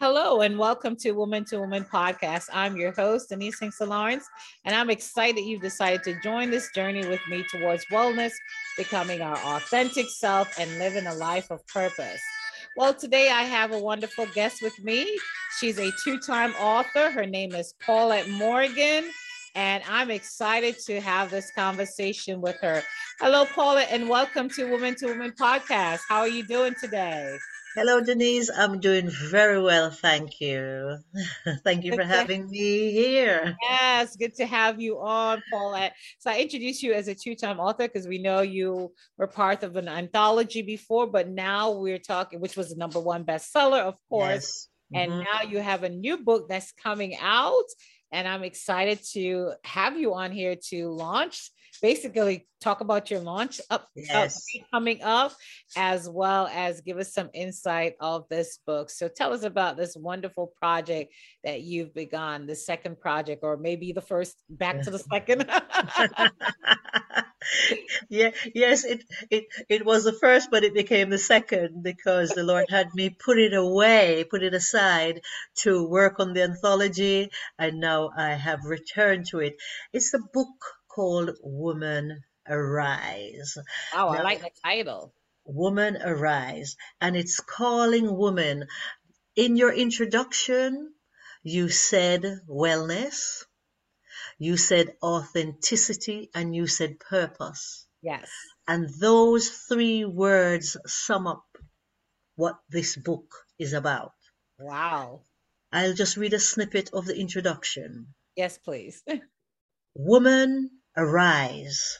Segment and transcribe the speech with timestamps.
[0.00, 2.44] Hello and welcome to Woman to Woman podcast.
[2.52, 4.24] I'm your host, Denise Hinkson Lawrence,
[4.64, 8.30] and I'm excited you've decided to join this journey with me towards wellness,
[8.76, 12.20] becoming our authentic self, and living a life of purpose.
[12.76, 15.18] Well, today I have a wonderful guest with me.
[15.58, 17.10] She's a two time author.
[17.10, 19.10] Her name is Paulette Morgan,
[19.56, 22.84] and I'm excited to have this conversation with her.
[23.18, 26.02] Hello, Paulette, and welcome to Woman to Woman podcast.
[26.08, 27.36] How are you doing today?
[27.78, 28.50] Hello, Denise.
[28.50, 29.92] I'm doing very well.
[29.92, 30.98] Thank you.
[31.62, 33.56] Thank you for having me here.
[33.62, 35.94] Yes, good to have you on, Paulette.
[36.18, 39.76] So I introduced you as a two-time author because we know you were part of
[39.76, 44.68] an anthology before, but now we're talking, which was the number one bestseller, of course.
[44.90, 45.00] Yes.
[45.00, 45.22] And mm-hmm.
[45.22, 47.68] now you have a new book that's coming out.
[48.10, 53.60] And I'm excited to have you on here to launch basically talk about your launch
[53.70, 54.36] up, yes.
[54.36, 55.32] up, coming up,
[55.76, 58.90] as well as give us some insight of this book.
[58.90, 61.12] So tell us about this wonderful project
[61.44, 65.48] that you've begun, the second project, or maybe the first, back to the second.
[68.08, 72.42] yeah, yes, it, it it was the first, but it became the second because the
[72.42, 75.20] Lord had me put it away, put it aside
[75.62, 79.54] to work on the anthology, and now I have returned to it.
[79.92, 83.56] It's a book called Woman Arise.
[83.94, 85.14] Oh, I like the title.
[85.44, 86.74] Woman Arise.
[87.00, 88.66] And it's calling women.
[89.36, 90.92] In your introduction,
[91.44, 93.44] you said wellness,
[94.40, 97.86] you said authenticity, and you said purpose.
[98.02, 98.28] Yes.
[98.66, 101.46] And those three words sum up
[102.34, 104.14] what this book is about.
[104.58, 105.20] Wow.
[105.70, 108.14] I'll just read a snippet of the introduction.
[108.34, 109.04] Yes, please.
[109.94, 111.96] Woman Arise.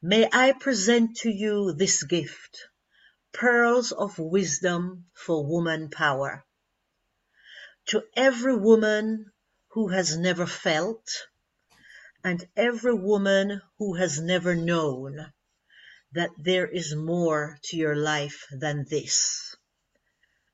[0.00, 2.66] May I present to you this gift,
[3.34, 6.42] pearls of wisdom for woman power.
[7.88, 9.32] To every woman
[9.72, 11.26] who has never felt,
[12.24, 15.30] and every woman who has never known
[16.12, 19.54] that there is more to your life than this.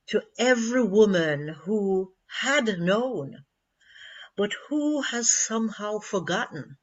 [0.08, 3.44] To every woman who had known,
[4.36, 6.76] but who has somehow forgotten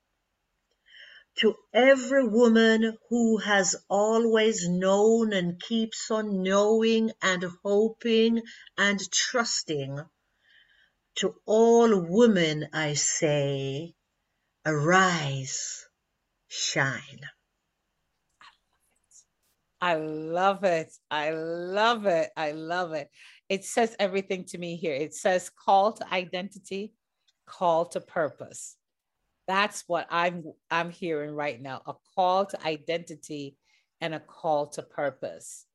[1.40, 8.42] to every woman who has always known and keeps on knowing and hoping
[8.78, 10.00] and trusting.
[11.18, 13.96] To all women I say,
[14.66, 15.86] arise,
[16.48, 17.22] shine.
[19.82, 20.94] I love it.
[21.12, 22.32] I love it.
[22.38, 23.10] I love it.
[23.50, 24.96] It says everything to me here.
[24.96, 26.94] It says call to identity,
[27.48, 28.76] call to purpose.
[29.50, 31.82] That's what I'm I'm hearing right now.
[31.88, 33.58] A call to identity
[34.00, 35.66] and a call to purpose.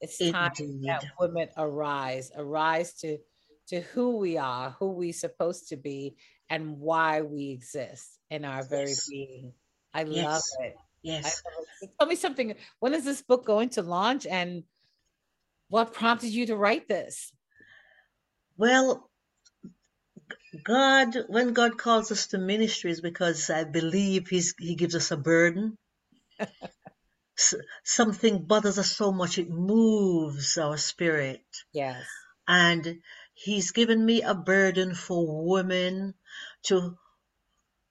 [0.00, 0.88] It's time Indeed.
[0.88, 3.18] that women arise, arise to
[3.66, 6.14] to who we are, who we supposed to be,
[6.48, 9.08] and why we exist in our very yes.
[9.10, 9.54] being.
[9.92, 10.24] I yes.
[10.24, 10.76] love it.
[11.02, 11.42] Yes.
[11.82, 11.90] It.
[11.98, 12.54] Tell me something.
[12.78, 14.62] When is this book going to launch and
[15.68, 17.32] what prompted you to write this?
[18.56, 19.09] Well,
[20.64, 25.16] God, when God calls us to ministries, because I believe He's He gives us a
[25.16, 25.76] burden.
[27.84, 31.44] something bothers us so much it moves our spirit.
[31.72, 32.04] Yes.
[32.48, 33.00] And
[33.34, 36.14] He's given me a burden for women
[36.64, 36.98] to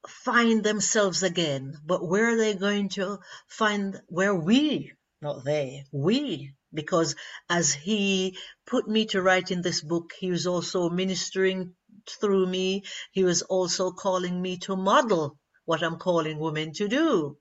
[0.07, 1.77] find themselves again.
[1.85, 7.15] But where are they going to find where we, not they, we because
[7.49, 11.73] as he put me to write in this book, he was also ministering
[12.09, 12.83] through me.
[13.11, 17.37] He was also calling me to model what I'm calling women to do.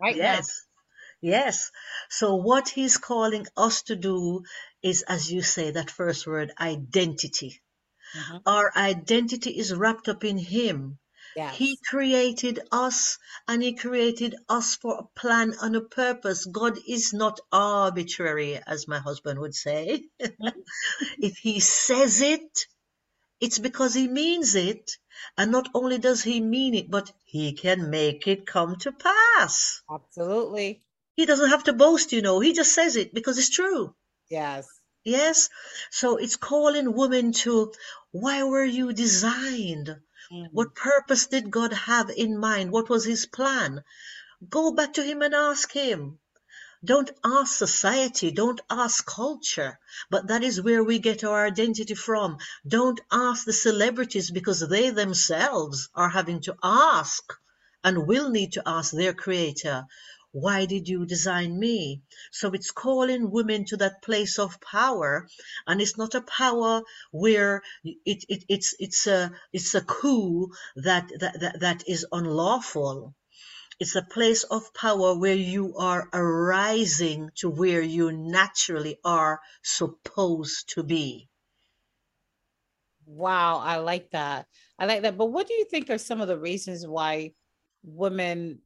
[0.00, 0.66] Right yes.
[1.22, 1.30] Now.
[1.30, 1.70] Yes.
[2.08, 4.42] So what he's calling us to do
[4.82, 7.60] is, as you say, that first word, identity.
[8.16, 8.36] Mm-hmm.
[8.46, 10.98] Our identity is wrapped up in him.
[11.36, 11.56] Yes.
[11.56, 16.44] He created us and He created us for a plan and a purpose.
[16.44, 20.02] God is not arbitrary, as my husband would say.
[20.18, 22.66] if He says it,
[23.40, 24.96] it's because he means it.
[25.36, 29.82] And not only does he mean it, but he can make it come to pass.
[29.90, 30.82] Absolutely.
[31.16, 32.40] He doesn't have to boast, you know.
[32.40, 33.94] He just says it because it's true.
[34.28, 34.66] Yes.
[35.04, 35.48] Yes.
[35.90, 37.72] So it's calling women to
[38.12, 39.88] why were you designed?
[40.32, 40.44] Mm-hmm.
[40.52, 42.70] What purpose did God have in mind?
[42.70, 43.82] What was his plan?
[44.48, 46.18] Go back to him and ask him.
[46.82, 49.78] Don't ask society, don't ask culture,
[50.08, 52.38] but that is where we get our identity from.
[52.66, 57.22] Don't ask the celebrities because they themselves are having to ask
[57.84, 59.84] and will need to ask their creator,
[60.32, 62.02] why did you design me?
[62.30, 65.28] So it's calling women to that place of power,
[65.66, 71.10] and it's not a power where it, it it's it's a it's a coup that
[71.18, 73.14] that that, that is unlawful.
[73.80, 80.74] It's a place of power where you are arising to where you naturally are supposed
[80.74, 81.28] to be.
[83.06, 84.46] Wow, I like that.
[84.78, 85.16] I like that.
[85.16, 87.32] But what do you think are some of the reasons why
[87.82, 88.60] women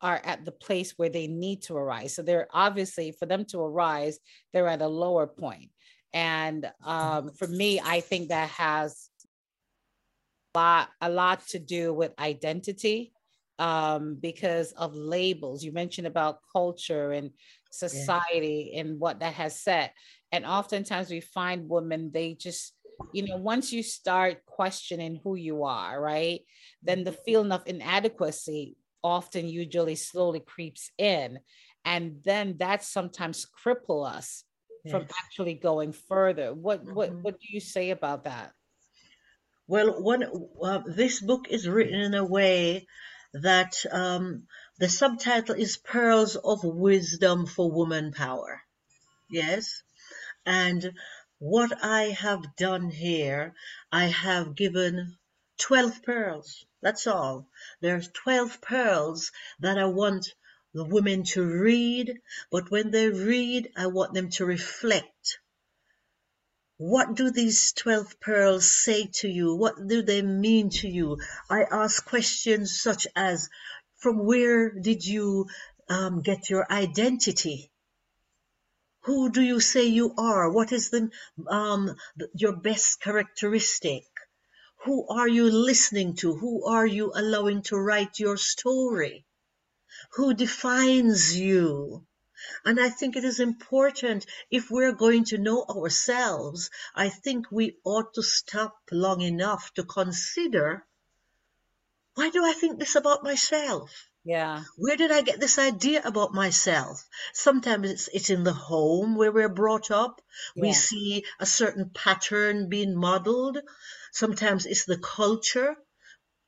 [0.00, 2.14] are at the place where they need to arise.
[2.14, 4.18] So they're obviously for them to arise,
[4.52, 5.70] they're at a lower point.
[6.12, 9.10] And um, for me, I think that has
[10.54, 13.12] a lot, a lot to do with identity
[13.58, 15.64] um, because of labels.
[15.64, 17.30] You mentioned about culture and
[17.70, 18.80] society yeah.
[18.80, 19.94] and what that has set.
[20.32, 22.74] And oftentimes we find women, they just,
[23.12, 26.40] you know, once you start questioning who you are, right,
[26.82, 31.38] then the feeling of inadequacy often usually slowly creeps in
[31.86, 34.42] and then that sometimes cripple us
[34.90, 37.22] from actually going further what what mm-hmm.
[37.22, 38.52] what do you say about that
[39.66, 40.24] well one
[40.62, 42.86] uh, this book is written in a way
[43.32, 44.46] that um,
[44.78, 48.62] the subtitle is pearls of wisdom for woman power
[49.30, 49.82] yes
[50.44, 50.92] and
[51.38, 53.54] what i have done here
[53.92, 55.16] i have given
[55.58, 57.48] 12 pearls that's all.
[57.80, 60.32] There's 12 pearls that I want
[60.72, 65.40] the women to read, but when they read, I want them to reflect.
[66.78, 69.54] What do these 12 pearls say to you?
[69.54, 71.18] What do they mean to you?
[71.48, 73.48] I ask questions such as,
[73.96, 75.46] from where did you
[75.88, 77.70] um, get your identity?
[79.04, 80.50] Who do you say you are?
[80.50, 81.10] What is the,
[81.48, 81.96] um,
[82.34, 84.04] your best characteristic?
[84.84, 86.34] Who are you listening to?
[86.34, 89.24] Who are you allowing to write your story?
[90.12, 92.05] Who defines you?
[92.64, 97.78] And I think it is important if we're going to know ourselves, I think we
[97.84, 100.86] ought to stop long enough to consider
[102.16, 103.90] why do I think this about myself?
[104.24, 104.64] Yeah.
[104.76, 107.06] Where did I get this idea about myself?
[107.32, 110.20] Sometimes it's it's in the home where we're brought up.
[110.56, 110.62] Yeah.
[110.62, 113.58] We see a certain pattern being modeled.
[114.12, 115.76] Sometimes it's the culture.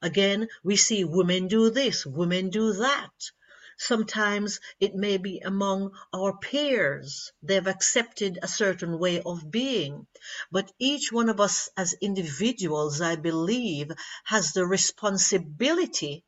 [0.03, 3.13] Again, we see women do this, women do that.
[3.79, 7.33] Sometimes it may be among our peers.
[7.43, 10.07] They've accepted a certain way of being.
[10.51, 13.91] But each one of us as individuals, I believe,
[14.25, 16.25] has the responsibility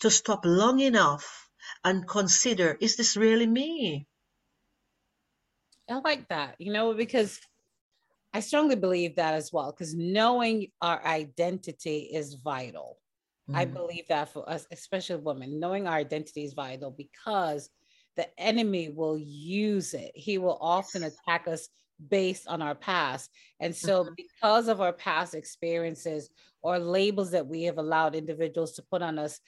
[0.00, 1.50] to stop long enough
[1.84, 4.06] and consider, is this really me?
[5.88, 7.40] I like that, you know, because
[8.32, 12.98] I strongly believe that as well, because knowing our identity is vital.
[13.48, 13.56] Mm-hmm.
[13.56, 17.68] I believe that for us, especially women, knowing our identity is vital because
[18.16, 20.12] the enemy will use it.
[20.14, 21.68] He will often attack us
[22.08, 23.30] based on our past.
[23.60, 24.14] And so, mm-hmm.
[24.16, 26.30] because of our past experiences
[26.62, 29.40] or labels that we have allowed individuals to put on us,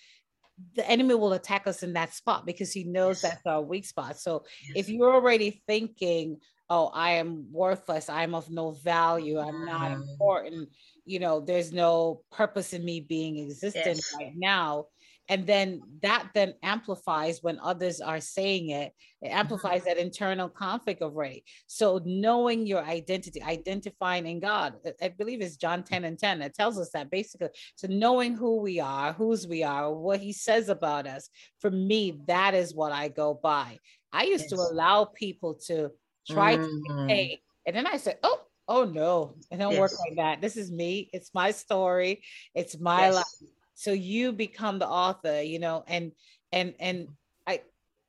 [0.75, 3.32] the enemy will attack us in that spot because he knows yes.
[3.32, 4.19] that's our weak spot.
[4.19, 4.84] So, yes.
[4.87, 10.08] if you're already thinking, oh, I am worthless, I'm of no value, I'm not mm.
[10.10, 10.68] important,
[11.04, 14.14] you know, there's no purpose in me being existent yes.
[14.18, 14.86] right now.
[15.28, 19.38] And then that then amplifies when others are saying it, it mm-hmm.
[19.38, 19.88] amplifies mm-hmm.
[19.88, 21.44] that internal conflict of already.
[21.66, 26.55] So knowing your identity, identifying in God, I believe it's John 10 and 10 that
[26.55, 27.48] tells us that basically.
[27.74, 31.29] So knowing who we are, whose we are, what he says about us,
[31.60, 33.79] for me, that is what I go by.
[34.12, 34.50] I used yes.
[34.50, 35.91] to allow people to
[36.28, 36.64] try mm-hmm.
[36.64, 37.40] to dictate.
[37.66, 39.80] And then I said, oh, oh no, it don't yes.
[39.80, 40.40] work like that.
[40.40, 41.10] This is me.
[41.12, 42.22] It's my story.
[42.54, 43.14] It's my yes.
[43.14, 43.50] life.
[43.74, 46.12] So you become the author, you know, and
[46.52, 47.08] and and
[47.46, 47.62] I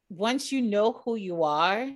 [0.09, 1.89] once you know who you are,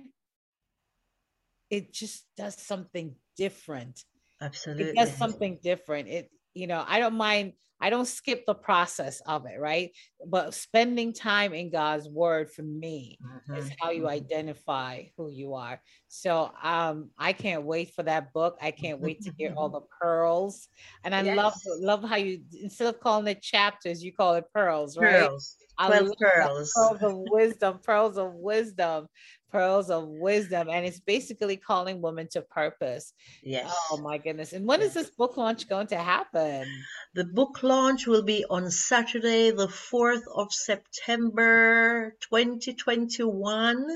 [1.70, 4.04] it just does something different.
[4.40, 4.84] Absolutely.
[4.84, 6.08] It does something different.
[6.08, 9.90] It, you know, I don't mind I don't skip the process of it, right?
[10.24, 13.56] But spending time in God's word for me mm-hmm.
[13.56, 14.10] is how you mm-hmm.
[14.10, 15.82] identify who you are.
[16.06, 18.56] So um, I can't wait for that book.
[18.62, 20.68] I can't wait to hear all the pearls.
[21.02, 21.36] And I yes.
[21.36, 25.26] love love how you instead of calling it chapters, you call it pearls, right?
[25.26, 25.56] Pearls.
[25.84, 26.72] 12 pearls.
[26.76, 29.08] Pearls of wisdom, pearls of wisdom
[29.52, 33.12] pearls of wisdom and it's basically calling women to purpose.
[33.18, 33.76] Oh yes.
[33.90, 36.66] oh my goodness and when is this book launch going to happen?
[37.14, 43.86] The book launch will be on saturday the 4th of september 2021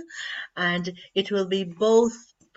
[0.57, 2.13] and it will be both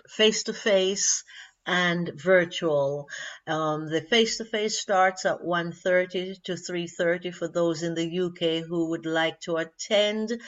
[0.06, 1.24] face to face
[1.66, 3.08] and virtual.
[3.46, 9.06] Um, the face-to-face starts at 1.30 to 3.30 for those in the UK who would
[9.06, 10.40] like to attend.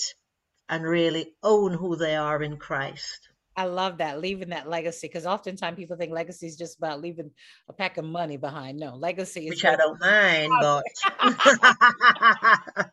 [0.68, 3.28] and really own who they are in Christ.
[3.58, 7.32] I love that leaving that legacy because oftentimes people think legacy is just about leaving
[7.68, 8.78] a pack of money behind.
[8.78, 10.84] No, legacy is which I don't mind, but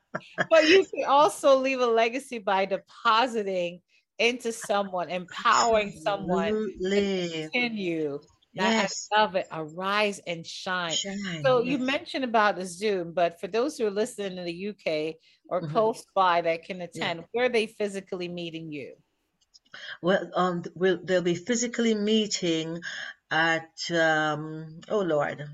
[0.50, 3.80] but you can also leave a legacy by depositing
[4.18, 8.20] into someone, empowering someone to continue.
[8.54, 9.08] Yes.
[9.14, 9.48] I love it.
[9.52, 10.94] Arise and shine.
[10.94, 11.68] shine so yes.
[11.68, 15.18] you mentioned about the Zoom, but for those who are listening in the UK
[15.48, 15.72] or mm-hmm.
[15.74, 17.26] close by that can attend, yeah.
[17.34, 18.96] where are they physically meeting you?
[20.02, 22.82] Well, um, we'll, they'll be physically meeting
[23.32, 25.46] at, um, oh Lord,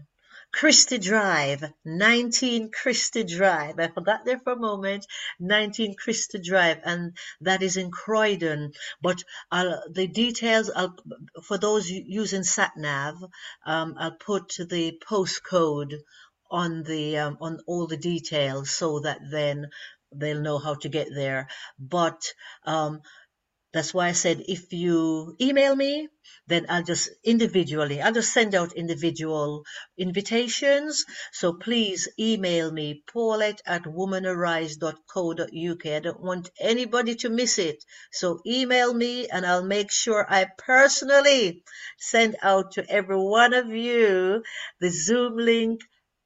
[0.53, 3.79] Christie Drive, 19 Christie Drive.
[3.79, 5.07] I forgot there for a moment.
[5.39, 8.73] 19 Christie Drive, and that is in Croydon.
[9.01, 10.95] But I'll, the details, I'll,
[11.43, 13.29] for those using SatNav,
[13.65, 16.01] um, I'll put the postcode
[16.49, 19.69] on the um, on all the details so that then
[20.13, 21.47] they'll know how to get there.
[21.79, 22.33] But
[22.65, 23.01] um,
[23.73, 26.09] that's why I said if you email me,
[26.47, 29.63] then I'll just individually, I'll just send out individual
[29.97, 31.05] invitations.
[31.31, 35.85] So please email me, paulette at womanarise.co.uk.
[35.85, 37.83] I don't want anybody to miss it.
[38.11, 41.63] So email me and I'll make sure I personally
[41.97, 44.43] send out to every one of you
[44.79, 45.81] the Zoom link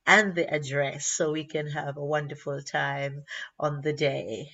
[0.08, 3.24] and the address so we can have a wonderful time
[3.60, 4.50] on the day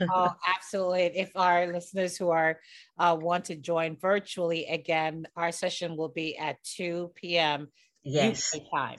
[0.00, 1.12] oh, absolutely.
[1.16, 2.60] If our listeners who are
[2.98, 7.68] uh, want to join virtually, again, our session will be at 2 p.m.
[8.02, 8.54] Yes.
[8.54, 8.98] UK time.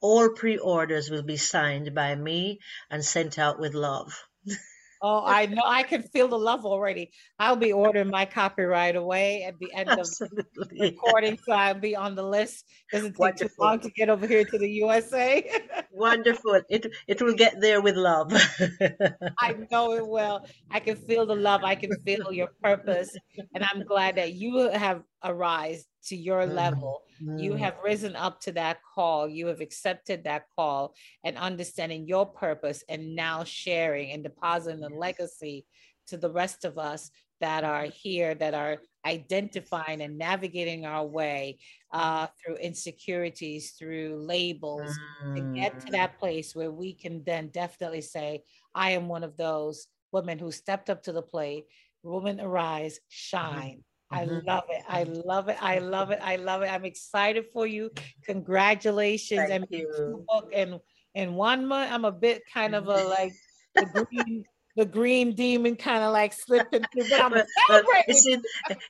[0.00, 2.60] All pre-orders will be signed by me
[2.90, 4.24] and sent out with love.
[5.02, 5.62] Oh, I know.
[5.64, 7.12] I can feel the love already.
[7.38, 10.44] I'll be ordering my copy right away at the end Absolutely.
[10.58, 12.64] of the recording, so I'll be on the list.
[12.92, 13.48] Doesn't take Wonderful.
[13.48, 15.44] too long to get over here to the USA.
[15.90, 16.62] Wonderful.
[16.68, 18.32] It it will get there with love.
[19.38, 20.40] I know it will.
[20.70, 21.62] I can feel the love.
[21.64, 23.18] I can feel your purpose,
[23.54, 26.54] and I'm glad that you have arisen to your mm-hmm.
[26.54, 27.02] level.
[27.22, 27.38] Mm-hmm.
[27.38, 29.28] You have risen up to that call.
[29.28, 30.94] You have accepted that call
[31.24, 35.66] and understanding your purpose and now sharing and depositing a legacy
[36.08, 37.10] to the rest of us
[37.40, 41.58] that are here, that are identifying and navigating our way
[41.92, 44.90] uh, through insecurities, through labels,
[45.24, 45.34] mm.
[45.34, 48.42] to get to that place where we can then definitely say,
[48.74, 51.64] I am one of those women who stepped up to the plate.
[52.02, 53.82] Woman, arise, shine.
[54.10, 54.46] I mm-hmm.
[54.46, 54.82] love it.
[54.88, 55.56] I love it.
[55.60, 56.20] I love it.
[56.22, 56.66] I love it.
[56.66, 57.90] I'm excited for you.
[58.24, 59.48] Congratulations.
[59.48, 60.24] Thank I mean, you.
[60.28, 60.80] book in
[61.14, 61.92] in one month.
[61.92, 63.32] I'm a bit kind of a like
[63.74, 64.44] the green
[64.76, 67.08] the green demon kind of like slipping through.
[67.08, 67.32] But I'm
[67.68, 68.42] but it's in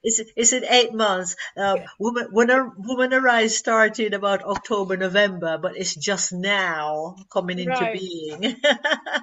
[0.02, 1.36] it's, it's in eight months.
[1.56, 7.60] Um, woman when a woman arise started about October November, but it's just now coming
[7.60, 7.98] into right.
[7.98, 8.56] being.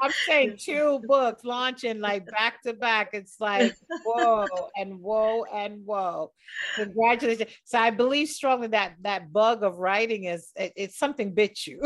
[0.02, 3.10] I'm saying two books launching like back to back.
[3.14, 6.32] It's like whoa and whoa and whoa.
[6.76, 7.52] Congratulations!
[7.66, 11.82] So I believe strongly that that bug of writing is it, it's something bit you.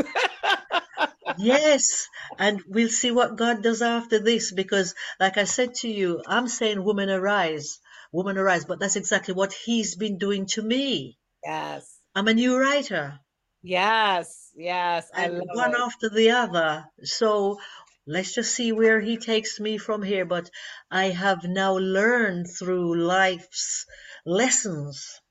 [1.37, 2.07] Yes.
[2.37, 6.47] And we'll see what God does after this because, like I said to you, I'm
[6.47, 7.79] saying, woman arise,
[8.11, 8.65] woman arise.
[8.65, 11.17] But that's exactly what He's been doing to me.
[11.43, 11.99] Yes.
[12.15, 13.19] I'm a new writer.
[13.63, 14.51] Yes.
[14.55, 15.09] Yes.
[15.13, 15.79] I and one it.
[15.79, 16.85] after the other.
[17.03, 17.59] So
[18.05, 20.25] let's just see where He takes me from here.
[20.25, 20.49] But
[20.89, 23.85] I have now learned through life's
[24.25, 25.21] lessons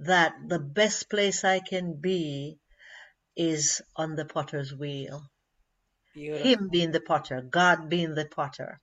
[0.00, 2.58] that the best place I can be
[3.36, 5.22] is on the potter's wheel.
[6.14, 6.46] Beautiful.
[6.50, 8.80] Him being the potter, God being the potter,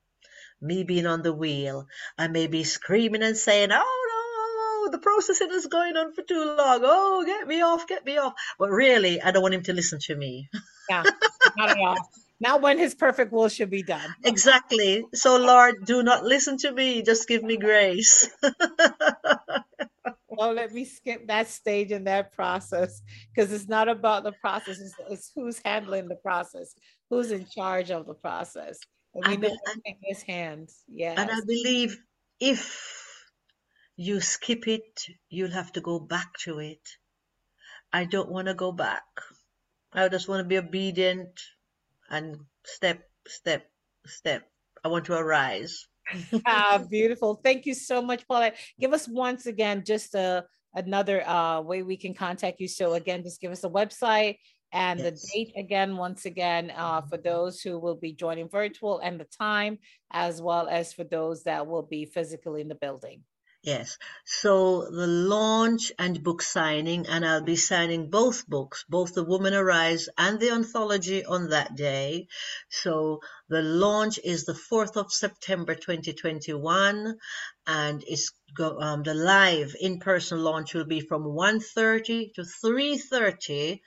[0.61, 1.87] me being on the wheel.
[2.17, 6.55] I may be screaming and saying, Oh no, the processing is going on for too
[6.57, 6.81] long.
[6.83, 8.33] Oh, get me off, get me off.
[8.59, 10.49] But really, I don't want him to listen to me.
[10.89, 11.05] Yeah,
[11.55, 12.09] not at all.
[12.41, 14.15] Not when his perfect will should be done.
[14.25, 15.05] Exactly.
[15.13, 17.01] So, Lord, do not listen to me.
[17.01, 18.29] Just give me grace.
[20.37, 23.01] well, let me skip that stage in that process
[23.33, 26.75] because it's not about the process, it's, it's, who's handling the process,
[27.09, 28.79] who's in charge of the process.
[29.13, 30.83] And we know in his hands.
[30.87, 31.15] Yeah.
[31.17, 31.97] And I believe
[32.39, 33.23] if
[33.95, 36.81] you skip it, you'll have to go back to it.
[37.91, 39.03] I don't want to go back.
[39.91, 41.39] I just want to be obedient
[42.09, 43.69] and step, step,
[44.05, 44.49] step.
[44.83, 45.87] I want to arise
[46.45, 47.35] ah, beautiful.
[47.35, 48.57] Thank you so much, Paulette.
[48.79, 52.67] Give us once again just a another uh, way we can contact you.
[52.67, 54.37] So again, just give us a website
[54.73, 55.21] and yes.
[55.21, 59.25] the date again, once again, uh, for those who will be joining virtual and the
[59.25, 59.77] time,
[60.11, 63.21] as well as for those that will be physically in the building.
[63.65, 63.97] Yes.
[64.25, 69.53] So the launch and book signing, and I'll be signing both books, both The Woman
[69.53, 72.27] Arise and the anthology on that day.
[72.67, 77.17] So the launch is the 4th of September 2021,
[77.65, 83.79] and it's go, um, the live in-person launch will be from 1.30 to 3.30,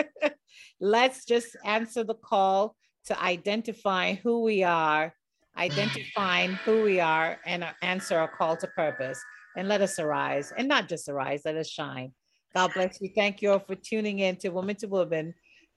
[0.80, 5.12] Let's just answer the call to identify who we are,
[5.58, 9.20] identifying who we are, and answer our call to purpose.
[9.56, 12.12] And let us arise, and not just arise, let us shine.
[12.54, 13.10] God bless you.
[13.16, 15.34] Thank you all for tuning in to Woman to Woman.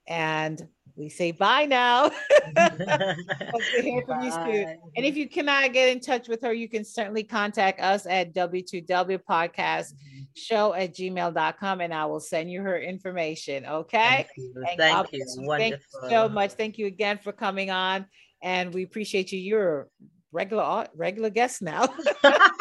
[0.08, 2.10] And we say bye now.
[2.58, 4.78] Hope to hear from you soon.
[4.96, 8.34] And if you cannot get in touch with her, you can certainly contact us at
[8.34, 9.94] W2W Podcast
[10.36, 13.66] Show at gmail.com and I will send you her information.
[13.66, 14.00] Okay.
[14.00, 14.54] Thank you.
[14.78, 15.48] Thank you.
[15.58, 16.52] Thank you so much.
[16.52, 18.06] Thank you again for coming on.
[18.42, 19.40] And we appreciate you.
[19.40, 19.90] You're
[20.32, 21.88] regular regular guest now.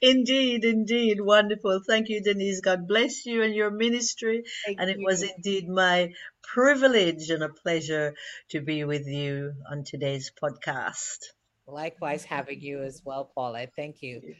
[0.00, 1.20] indeed, indeed.
[1.20, 1.80] Wonderful.
[1.86, 2.60] Thank you, Denise.
[2.60, 4.44] God bless you and your ministry.
[4.64, 8.14] Thank and it was indeed my privilege and a pleasure
[8.50, 11.18] to be with you on today's podcast.
[11.66, 13.72] Likewise, having you as well, Paulette.
[13.74, 14.34] Thank you.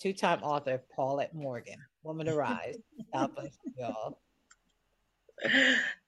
[0.00, 2.76] Two time author, Paulette Morgan, Woman Arise.
[3.12, 4.18] God bless you all.